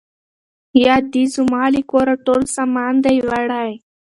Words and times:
یا 0.83 0.95
دي 1.13 1.23
زما 1.35 1.63
له 1.73 1.81
کوره 1.91 2.15
ټول 2.25 2.41
سامان 2.55 2.93
دی 3.05 3.17
وړی 3.27 3.71